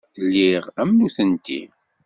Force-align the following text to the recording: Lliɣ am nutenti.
Lliɣ 0.23 0.63
am 0.81 0.89
nutenti. 0.97 1.61